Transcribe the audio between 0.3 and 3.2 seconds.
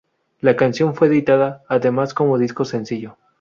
La canción fue editada además como disco sencillo.